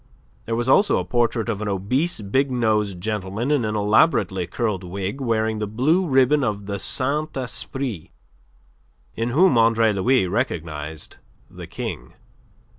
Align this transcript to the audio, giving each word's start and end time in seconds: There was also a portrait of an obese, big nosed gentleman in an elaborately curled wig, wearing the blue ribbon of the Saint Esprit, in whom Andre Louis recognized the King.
There 0.45 0.55
was 0.55 0.67
also 0.67 0.97
a 0.97 1.05
portrait 1.05 1.47
of 1.47 1.61
an 1.61 1.67
obese, 1.67 2.21
big 2.21 2.49
nosed 2.49 2.99
gentleman 2.99 3.51
in 3.51 3.63
an 3.63 3.75
elaborately 3.75 4.47
curled 4.47 4.83
wig, 4.83 5.21
wearing 5.21 5.59
the 5.59 5.67
blue 5.67 6.07
ribbon 6.07 6.43
of 6.43 6.65
the 6.65 6.79
Saint 6.79 7.37
Esprit, 7.37 8.09
in 9.13 9.29
whom 9.29 9.59
Andre 9.59 9.93
Louis 9.93 10.25
recognized 10.25 11.17
the 11.51 11.67
King. 11.67 12.13